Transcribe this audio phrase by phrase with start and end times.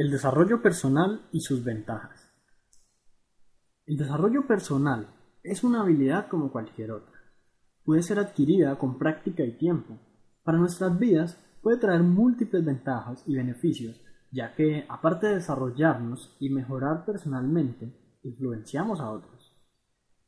[0.00, 2.32] El desarrollo personal y sus ventajas.
[3.84, 5.08] El desarrollo personal
[5.42, 7.20] es una habilidad como cualquier otra.
[7.84, 9.98] Puede ser adquirida con práctica y tiempo.
[10.42, 14.00] Para nuestras vidas puede traer múltiples ventajas y beneficios,
[14.32, 19.54] ya que, aparte de desarrollarnos y mejorar personalmente, influenciamos a otros.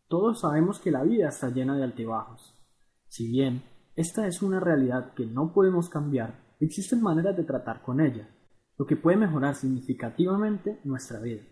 [0.07, 2.63] Todos sabemos que la vida está llena de altibajos.
[3.09, 3.63] Si bien
[3.97, 8.29] esta es una realidad que no podemos cambiar, existen maneras de tratar con ella
[8.83, 11.43] lo que puede mejorar significativamente nuestra vida.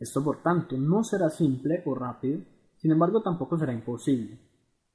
[0.00, 2.40] Esto, por tanto, no será simple o rápido,
[2.78, 4.40] sin embargo tampoco será imposible.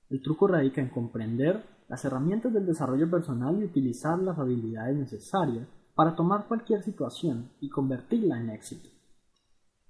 [0.09, 5.65] El truco radica en comprender las herramientas del desarrollo personal y utilizar las habilidades necesarias
[5.95, 8.89] para tomar cualquier situación y convertirla en éxito.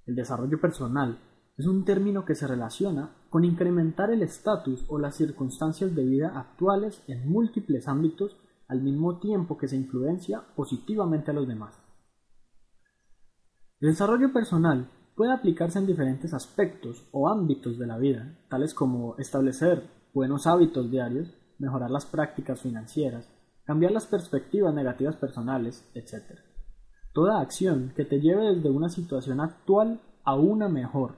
[0.06, 1.18] El desarrollo personal
[1.58, 6.38] es un término que se relaciona con incrementar el estatus o las circunstancias de vida
[6.38, 8.38] actuales en múltiples ámbitos
[8.74, 11.80] al mismo tiempo que se influencia positivamente a los demás.
[13.80, 19.16] El desarrollo personal puede aplicarse en diferentes aspectos o ámbitos de la vida, tales como
[19.20, 23.30] establecer buenos hábitos diarios, mejorar las prácticas financieras,
[23.64, 26.40] cambiar las perspectivas negativas personales, etc.
[27.14, 31.16] Toda acción que te lleve desde una situación actual a una mejor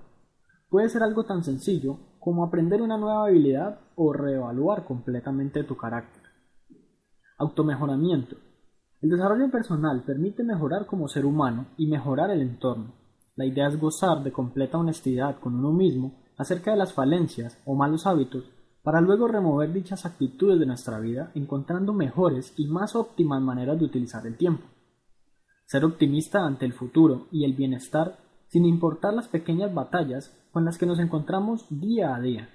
[0.70, 6.25] puede ser algo tan sencillo como aprender una nueva habilidad o reevaluar completamente tu carácter.
[7.38, 8.38] Automejoramiento.
[9.02, 12.94] El desarrollo personal permite mejorar como ser humano y mejorar el entorno.
[13.36, 17.76] La idea es gozar de completa honestidad con uno mismo acerca de las falencias o
[17.76, 18.46] malos hábitos
[18.84, 23.86] para luego remover dichas actitudes de nuestra vida encontrando mejores y más óptimas maneras de
[23.86, 24.64] utilizar el tiempo.
[25.66, 30.78] Ser optimista ante el futuro y el bienestar sin importar las pequeñas batallas con las
[30.78, 32.50] que nos encontramos día a día.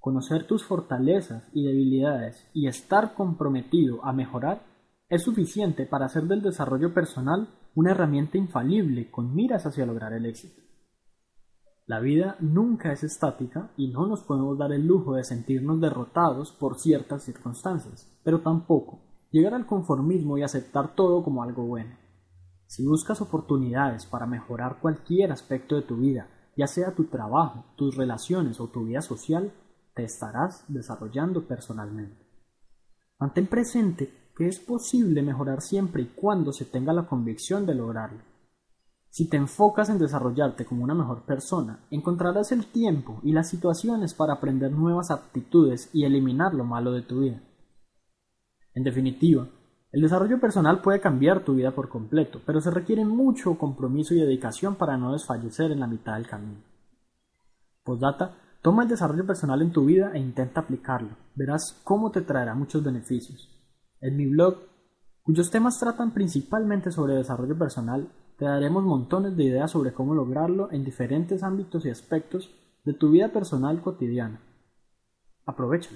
[0.00, 4.62] Conocer tus fortalezas y debilidades y estar comprometido a mejorar
[5.08, 10.26] es suficiente para hacer del desarrollo personal una herramienta infalible con miras hacia lograr el
[10.26, 10.62] éxito.
[11.86, 16.52] La vida nunca es estática y no nos podemos dar el lujo de sentirnos derrotados
[16.52, 19.00] por ciertas circunstancias, pero tampoco
[19.30, 21.96] llegar al conformismo y aceptar todo como algo bueno.
[22.66, 27.96] Si buscas oportunidades para mejorar cualquier aspecto de tu vida, ya sea tu trabajo, tus
[27.96, 29.50] relaciones o tu vida social,
[29.98, 32.24] te estarás desarrollando personalmente.
[33.18, 38.20] Mantén presente que es posible mejorar siempre y cuando se tenga la convicción de lograrlo.
[39.10, 44.14] Si te enfocas en desarrollarte como una mejor persona, encontrarás el tiempo y las situaciones
[44.14, 47.42] para aprender nuevas aptitudes y eliminar lo malo de tu vida.
[48.74, 49.48] En definitiva,
[49.90, 54.20] el desarrollo personal puede cambiar tu vida por completo, pero se requiere mucho compromiso y
[54.20, 56.62] dedicación para no desfallecer en la mitad del camino.
[57.82, 61.10] Postdata, Toma el desarrollo personal en tu vida e intenta aplicarlo.
[61.34, 63.48] Verás cómo te traerá muchos beneficios.
[64.00, 64.56] En mi blog,
[65.22, 70.70] cuyos temas tratan principalmente sobre desarrollo personal, te daremos montones de ideas sobre cómo lograrlo
[70.72, 72.54] en diferentes ámbitos y aspectos
[72.84, 74.40] de tu vida personal cotidiana.
[75.44, 75.90] Aprovecha.